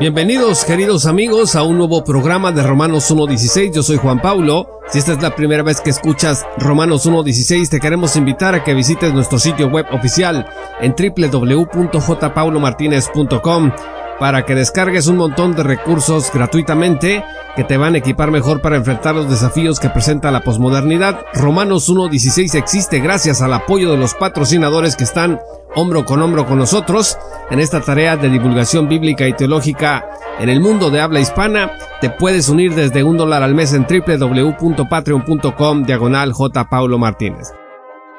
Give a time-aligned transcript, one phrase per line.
[0.00, 3.74] Bienvenidos queridos amigos a un nuevo programa de Romanos 1.16.
[3.74, 4.80] Yo soy Juan Paulo.
[4.88, 8.72] Si esta es la primera vez que escuchas Romanos 1.16, te queremos invitar a que
[8.72, 10.48] visites nuestro sitio web oficial
[10.80, 13.72] en www.jpaulomartinez.com
[14.20, 17.24] para que descargues un montón de recursos gratuitamente
[17.56, 21.24] que te van a equipar mejor para enfrentar los desafíos que presenta la posmodernidad.
[21.32, 25.40] Romanos 1.16 existe gracias al apoyo de los patrocinadores que están
[25.74, 27.16] hombro con hombro con nosotros
[27.50, 30.06] en esta tarea de divulgación bíblica y teológica
[30.38, 31.72] en el mundo de habla hispana.
[32.02, 36.68] Te puedes unir desde un dólar al mes en www.patreon.com diagonal J.
[36.68, 37.52] Paulo Martínez.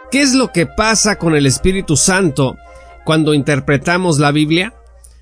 [0.09, 2.57] ¿Qué es lo que pasa con el Espíritu Santo
[3.05, 4.73] cuando interpretamos la Biblia?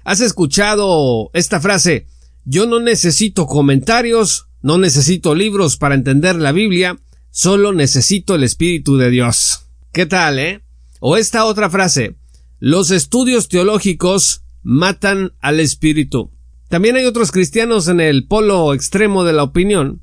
[0.09, 2.07] ¿Has escuchado esta frase?
[2.43, 6.97] Yo no necesito comentarios, no necesito libros para entender la Biblia,
[7.29, 9.67] solo necesito el Espíritu de Dios.
[9.93, 10.63] ¿Qué tal, eh?
[10.99, 12.15] O esta otra frase,
[12.57, 16.31] los estudios teológicos matan al Espíritu.
[16.69, 20.01] También hay otros cristianos en el polo extremo de la opinión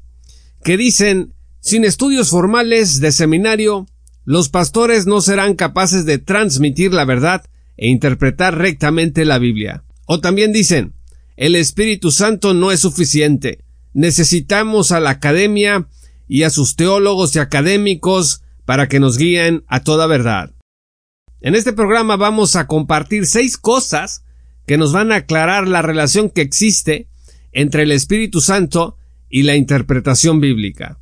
[0.62, 3.88] que dicen, sin estudios formales de seminario,
[4.24, 7.44] los pastores no serán capaces de transmitir la verdad
[7.76, 9.82] e interpretar rectamente la Biblia.
[10.06, 10.94] O también dicen,
[11.36, 13.64] el Espíritu Santo no es suficiente.
[13.92, 15.88] Necesitamos a la academia
[16.28, 20.52] y a sus teólogos y académicos para que nos guíen a toda verdad.
[21.40, 24.24] En este programa vamos a compartir seis cosas
[24.66, 27.08] que nos van a aclarar la relación que existe
[27.52, 28.96] entre el Espíritu Santo
[29.28, 30.98] y la interpretación bíblica.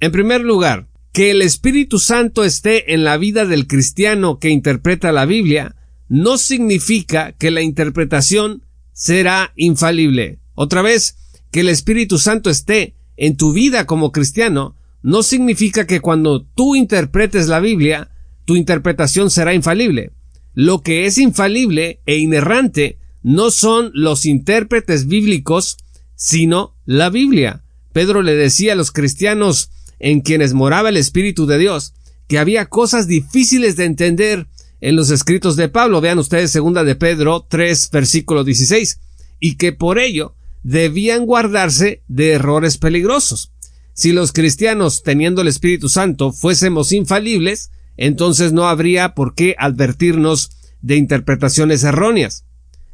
[0.00, 5.12] En primer lugar, que el Espíritu Santo esté en la vida del cristiano que interpreta
[5.12, 5.76] la Biblia
[6.08, 10.38] no significa que la interpretación será infalible.
[10.54, 11.16] Otra vez,
[11.50, 16.74] que el Espíritu Santo esté en tu vida como cristiano no significa que cuando tú
[16.74, 18.10] interpretes la Biblia,
[18.44, 20.12] tu interpretación será infalible.
[20.54, 25.76] Lo que es infalible e inerrante no son los intérpretes bíblicos,
[26.16, 27.64] sino la Biblia.
[27.92, 31.94] Pedro le decía a los cristianos en quienes moraba el Espíritu de Dios
[32.28, 34.46] que había cosas difíciles de entender
[34.84, 36.02] en los escritos de Pablo.
[36.02, 39.00] Vean ustedes segunda de Pedro 3 versículo 16
[39.40, 43.50] y que por ello debían guardarse de errores peligrosos.
[43.94, 50.50] Si los cristianos, teniendo el Espíritu Santo, fuésemos infalibles, entonces no habría por qué advertirnos
[50.82, 52.44] de interpretaciones erróneas.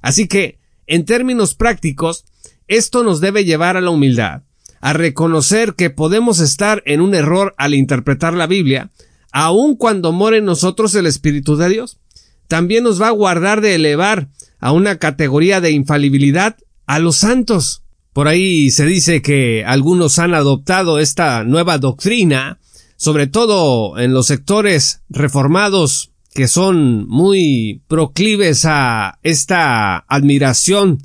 [0.01, 2.25] Así que, en términos prácticos,
[2.69, 4.43] esto nos debe llevar a la humildad,
[4.81, 8.91] a reconocer que podemos estar en un error al interpretar la Biblia,
[9.33, 11.99] aun cuando more en nosotros el Espíritu de Dios.
[12.49, 17.83] También nos va a guardar de elevar a una categoría de infalibilidad a los santos.
[18.13, 22.59] Por ahí se dice que algunos han adoptado esta nueva doctrina,
[22.97, 30.99] sobre todo en los sectores reformados que son muy proclives a esta admiración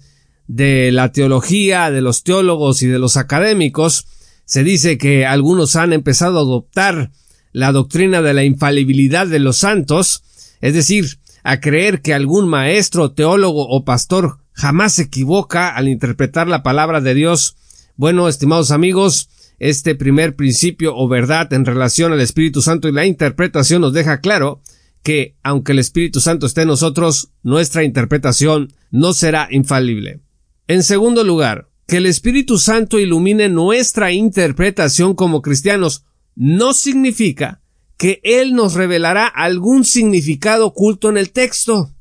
[0.48, 4.06] de la teología, de los teólogos y de los académicos.
[4.46, 7.12] Se dice que algunos han empezado a adoptar
[7.56, 10.24] la doctrina de la infalibilidad de los santos,
[10.60, 16.50] es decir, a creer que algún maestro, teólogo o pastor jamás se equivoca al interpretar
[16.50, 17.56] la palabra de Dios.
[17.96, 23.06] Bueno, estimados amigos, este primer principio o verdad en relación al Espíritu Santo y la
[23.06, 24.62] interpretación nos deja claro
[25.02, 30.20] que, aunque el Espíritu Santo esté en nosotros, nuestra interpretación no será infalible.
[30.68, 36.04] En segundo lugar, que el Espíritu Santo ilumine nuestra interpretación como cristianos
[36.36, 37.62] no significa
[37.98, 41.92] que Él nos revelará algún significado oculto en el texto.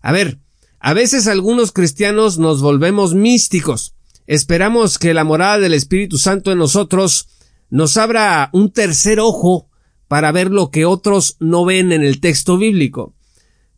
[0.00, 0.38] A ver,
[0.78, 3.94] a veces algunos cristianos nos volvemos místicos.
[4.26, 7.28] Esperamos que la morada del Espíritu Santo en nosotros
[7.68, 9.68] nos abra un tercer ojo
[10.08, 13.14] para ver lo que otros no ven en el texto bíblico.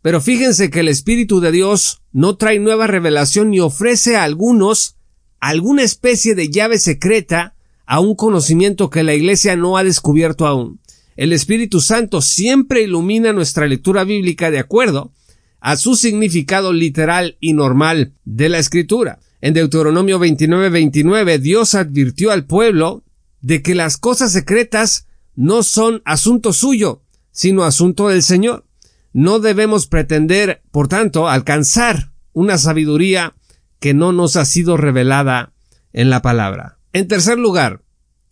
[0.01, 4.97] Pero fíjense que el Espíritu de Dios no trae nueva revelación ni ofrece a algunos
[5.41, 7.57] alguna especie de llave secreta
[7.93, 10.81] a un conocimiento que la Iglesia no ha descubierto aún.
[11.15, 15.13] El Espíritu Santo siempre ilumina nuestra lectura bíblica de acuerdo
[15.61, 19.19] a su significado literal y normal de la Escritura.
[19.43, 23.05] En Deuteronomio 29:29 Dios advirtió al pueblo
[23.43, 28.65] de que las cosas secretas no son asunto suyo, sino asunto del Señor.
[29.13, 33.35] No debemos pretender, por tanto, alcanzar una sabiduría
[33.81, 35.53] que no nos ha sido revelada
[35.93, 36.79] en la palabra.
[36.95, 37.83] En tercer lugar,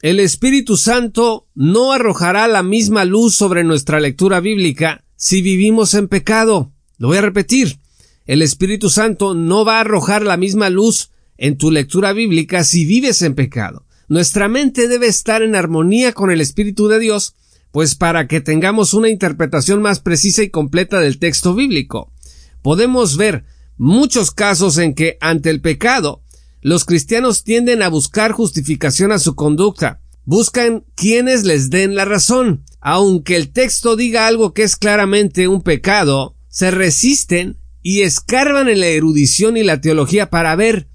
[0.03, 6.09] el Espíritu Santo no arrojará la misma luz sobre nuestra lectura bíblica si vivimos en
[6.09, 6.73] pecado.
[6.99, 7.81] Lo voy a repetir.
[8.27, 12.85] El Espíritu Santo no va a arrojar la misma luz en tu lectura bíblica si
[12.85, 13.87] vives en pecado.
[14.09, 17.37] Nuestra mente debe estar en armonía con el Espíritu de Dios,
[17.73, 22.13] pues para que tengamos una interpretación más precisa y completa del texto bíblico.
[22.61, 23.45] Podemos ver
[23.79, 26.23] muchos casos en que ante el pecado
[26.61, 32.65] los cristianos tienden a buscar justificación a su conducta, buscan quienes les den la razón.
[32.81, 38.81] Aunque el texto diga algo que es claramente un pecado, se resisten y escarban en
[38.81, 40.89] la erudición y la teología para ver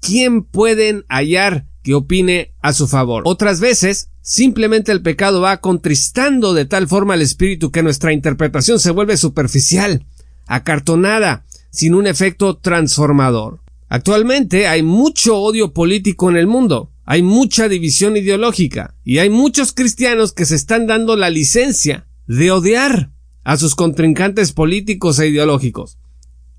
[0.00, 3.22] quién pueden hallar que opine a su favor.
[3.26, 8.78] Otras veces, simplemente el pecado va contristando de tal forma al espíritu que nuestra interpretación
[8.78, 10.06] se vuelve superficial,
[10.46, 13.60] acartonada, sin un efecto transformador.
[13.94, 19.74] Actualmente hay mucho odio político en el mundo, hay mucha división ideológica y hay muchos
[19.74, 23.10] cristianos que se están dando la licencia de odiar
[23.44, 25.98] a sus contrincantes políticos e ideológicos.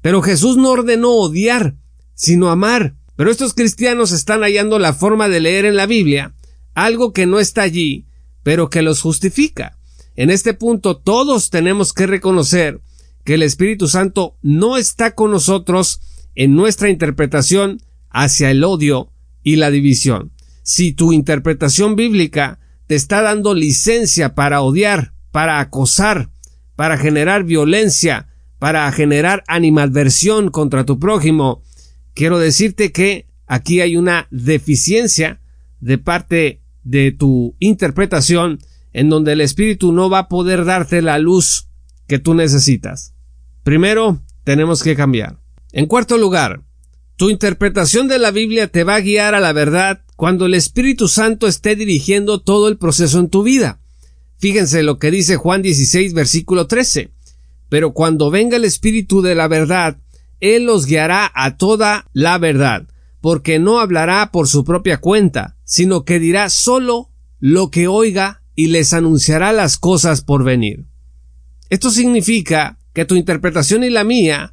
[0.04, 1.76] Pero Jesús no ordenó odiar,
[2.14, 2.98] sino amar.
[3.16, 6.36] Pero estos cristianos están hallando la forma de leer en la Biblia
[6.76, 8.06] algo que no está allí,
[8.44, 9.80] pero que los justifica.
[10.16, 12.82] En este punto todos tenemos que reconocer
[13.24, 16.00] que el Espíritu Santo no está con nosotros
[16.36, 19.12] en nuestra interpretación hacia el odio
[19.44, 20.32] y la división.
[20.64, 26.30] Si tu interpretación bíblica te está dando licencia para odiar, para acosar,
[26.76, 28.28] para generar violencia,
[28.60, 31.62] para generar animadversión contra tu prójimo,
[32.14, 35.42] quiero decirte que aquí hay una deficiencia
[35.82, 38.60] de parte de tu interpretación
[38.94, 41.68] en donde el Espíritu no va a poder darte la luz
[42.08, 43.14] que tú necesitas.
[43.64, 45.43] Primero, tenemos que cambiar.
[45.76, 46.62] En cuarto lugar,
[47.18, 51.08] tu interpretación de la Biblia te va a guiar a la verdad cuando el Espíritu
[51.08, 53.80] Santo esté dirigiendo todo el proceso en tu vida.
[54.38, 57.10] Fíjense lo que dice Juan 16 versículo 13.
[57.70, 59.98] Pero cuando venga el Espíritu de la verdad,
[60.40, 62.88] Él los guiará a toda la verdad,
[63.20, 67.10] porque no hablará por su propia cuenta, sino que dirá solo
[67.40, 70.86] lo que oiga y les anunciará las cosas por venir.
[71.72, 74.53] Esto significa que tu interpretación y la mía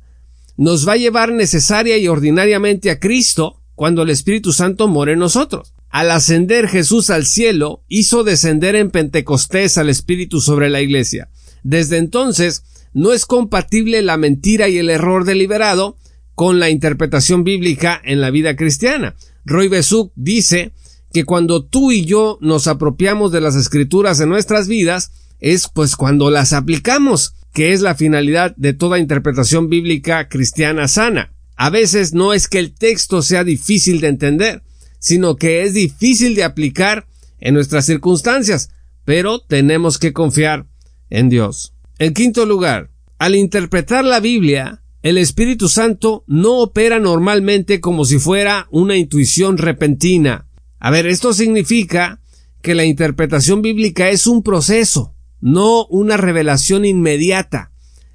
[0.60, 5.18] nos va a llevar necesaria y ordinariamente a Cristo cuando el Espíritu Santo more en
[5.18, 5.72] nosotros.
[5.88, 11.30] Al ascender Jesús al cielo, hizo descender en Pentecostés al Espíritu sobre la iglesia.
[11.62, 12.62] Desde entonces,
[12.92, 15.96] no es compatible la mentira y el error deliberado
[16.34, 19.16] con la interpretación bíblica en la vida cristiana.
[19.46, 20.74] Roy Besuk dice
[21.10, 25.96] que cuando tú y yo nos apropiamos de las escrituras en nuestras vidas, es pues
[25.96, 31.32] cuando las aplicamos que es la finalidad de toda interpretación bíblica cristiana sana.
[31.56, 34.62] A veces no es que el texto sea difícil de entender,
[34.99, 37.06] sino que es difícil de aplicar
[37.38, 38.70] en nuestras circunstancias,
[39.05, 40.67] pero tenemos que confiar
[41.08, 41.75] en Dios.
[41.99, 48.19] En quinto lugar, al interpretar la Biblia, el Espíritu Santo no opera normalmente como si
[48.19, 50.47] fuera una intuición repentina.
[50.79, 52.20] A ver, esto significa
[52.62, 57.72] que la interpretación bíblica es un proceso, no una revelación inmediata.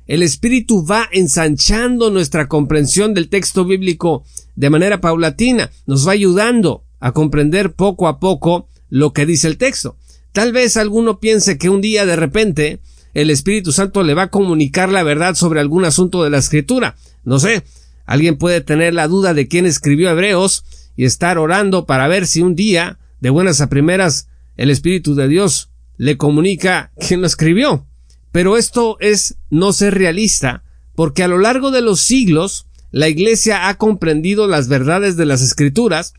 [0.07, 4.23] El Espíritu va ensanchando nuestra comprensión del texto bíblico
[4.55, 9.57] de manera paulatina, nos va ayudando a comprender poco a poco lo que dice el
[9.57, 9.97] texto.
[10.31, 12.81] Tal vez alguno piense que un día de repente
[13.13, 16.95] el Espíritu Santo le va a comunicar la verdad sobre algún asunto de la Escritura.
[17.23, 17.63] No sé,
[18.05, 20.65] alguien puede tener la duda de quién escribió Hebreos
[20.95, 24.27] y estar orando para ver si un día, de buenas a primeras,
[24.57, 27.85] el Espíritu de Dios le comunica quién lo escribió.
[28.31, 30.63] Pero esto es no ser realista,
[30.95, 35.41] porque a lo largo de los siglos la Iglesia ha comprendido las verdades de las
[35.41, 36.13] Escrituras,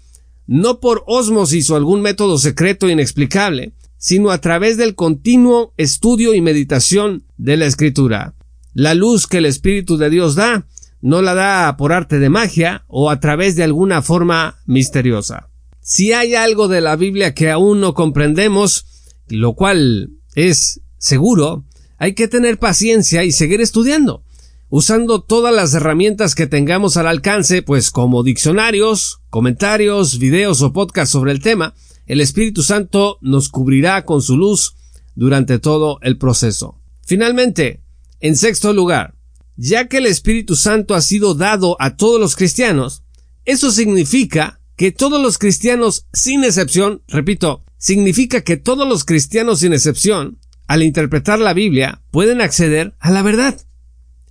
[0.47, 6.41] no por ósmosis o algún método secreto inexplicable, sino a través del continuo estudio y
[6.41, 8.35] meditación de la Escritura.
[8.75, 10.67] La luz que el Espíritu de Dios da,
[11.01, 15.49] no la da por arte de magia o a través de alguna forma misteriosa.
[15.81, 18.87] Si hay algo de la Biblia que aún no comprendemos,
[19.29, 21.65] lo cual es seguro,
[21.99, 24.23] hay que tener paciencia y seguir estudiando,
[24.69, 31.13] usando todas las herramientas que tengamos al alcance, pues como diccionarios, comentarios, videos o podcasts
[31.13, 31.75] sobre el tema,
[32.07, 34.77] el Espíritu Santo nos cubrirá con su luz
[35.15, 36.81] durante todo el proceso.
[37.05, 37.83] Finalmente,
[38.21, 39.15] en sexto lugar,
[39.57, 43.03] ya que el Espíritu Santo ha sido dado a todos los cristianos,
[43.45, 49.73] eso significa que todos los cristianos, sin excepción, repito, significa que todos los cristianos sin
[49.73, 53.61] excepción, al interpretar la Biblia, pueden acceder a la verdad.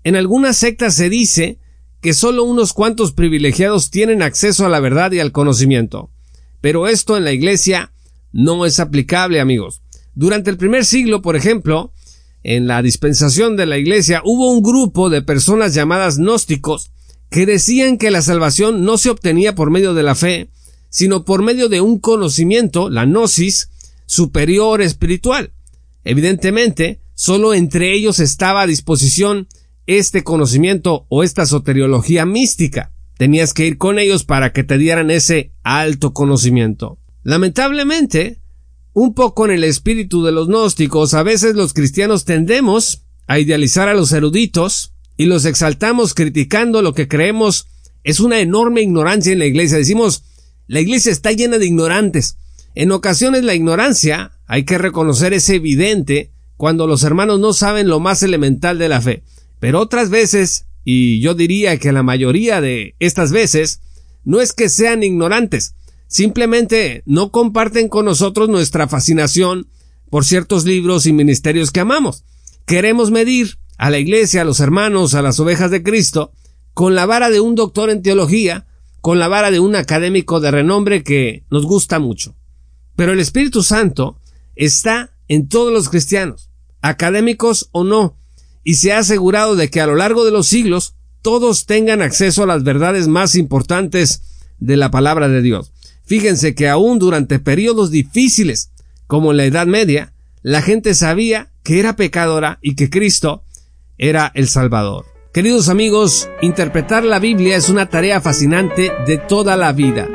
[0.04, 1.60] En algunas sectas se dice
[2.02, 6.12] que solo unos cuantos privilegiados tienen acceso a la verdad y al conocimiento.
[6.62, 7.92] Pero esto en la Iglesia
[8.32, 9.82] no es aplicable, amigos.
[10.14, 11.92] Durante el primer siglo, por ejemplo,
[12.44, 16.92] en la dispensación de la iglesia hubo un grupo de personas llamadas gnósticos
[17.30, 20.50] que decían que la salvación no se obtenía por medio de la fe,
[20.90, 23.70] sino por medio de un conocimiento, la gnosis,
[24.06, 25.52] superior espiritual.
[26.04, 29.48] Evidentemente, solo entre ellos estaba a disposición
[29.88, 32.92] este conocimiento o esta soteriología mística.
[33.18, 37.00] Tenías que ir con ellos para que te dieran ese alto conocimiento.
[37.24, 38.40] Lamentablemente,
[38.94, 43.90] un poco en el espíritu de los gnósticos, a veces los cristianos tendemos a idealizar
[43.90, 47.68] a los eruditos y los exaltamos criticando lo que creemos
[48.04, 49.78] es una enorme ignorancia en la iglesia.
[49.78, 50.24] Decimos,
[50.68, 52.38] la iglesia está llena de ignorantes.
[52.76, 58.00] En ocasiones la ignorancia, hay que reconocer, es evidente cuando los hermanos no saben lo
[58.00, 59.24] más elemental de la fe.
[59.60, 63.82] Pero otras veces, y yo diría que la mayoría de estas veces,
[64.24, 65.76] no es que sean ignorantes,
[66.08, 69.68] simplemente no comparten con nosotros nuestra fascinación
[70.10, 72.24] por ciertos libros y ministerios que amamos.
[72.66, 76.32] Queremos medir a la iglesia, a los hermanos, a las ovejas de Cristo,
[76.74, 78.66] con la vara de un doctor en teología,
[79.02, 82.36] con la vara de un académico de renombre que nos gusta mucho.
[82.96, 84.20] Pero el Espíritu Santo
[84.56, 86.50] está en todos los cristianos,
[86.82, 88.18] académicos o no,
[88.64, 92.44] y se ha asegurado de que a lo largo de los siglos todos tengan acceso
[92.44, 94.22] a las verdades más importantes
[94.60, 95.72] de la palabra de Dios.
[96.06, 98.72] Fíjense que aún durante periodos difíciles,
[99.08, 103.44] como en la Edad Media, la gente sabía que era pecadora y que Cristo
[103.98, 105.06] era el Salvador.
[105.34, 110.08] Queridos amigos, interpretar la Biblia es una tarea fascinante de toda la vida.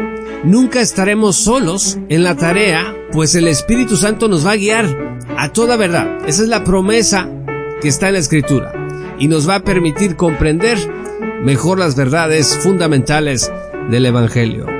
[0.45, 5.53] Nunca estaremos solos en la tarea, pues el Espíritu Santo nos va a guiar a
[5.53, 6.19] toda verdad.
[6.27, 7.29] Esa es la promesa
[7.83, 8.73] que está en la Escritura
[9.19, 10.79] y nos va a permitir comprender
[11.43, 13.53] mejor las verdades fundamentales
[13.91, 14.80] del Evangelio.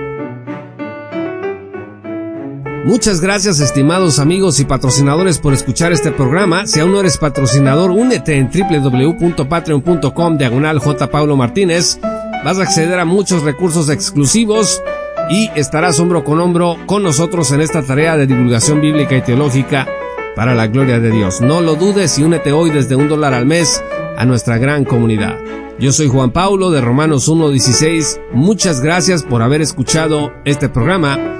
[2.85, 6.67] Muchas gracias estimados amigos y patrocinadores por escuchar este programa.
[6.67, 11.11] Si aún no eres patrocinador, únete en www.patreon.com diagonal J.
[11.11, 12.01] Paulo Martínez.
[12.43, 14.83] Vas a acceder a muchos recursos exclusivos
[15.29, 19.87] y estarás hombro con hombro con nosotros en esta tarea de divulgación bíblica y teológica
[20.35, 21.43] para la gloria de Dios.
[21.43, 23.83] No lo dudes y únete hoy desde un dólar al mes
[24.17, 25.37] a nuestra gran comunidad.
[25.79, 28.21] Yo soy Juan Paulo de Romanos 1.16.
[28.33, 31.40] Muchas gracias por haber escuchado este programa